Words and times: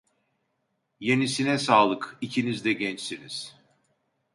Yenisine 0.99 1.57
sağlık, 1.59 2.17
ikiniz 2.21 2.65
de 2.65 2.73
gençsiniz. 2.73 3.55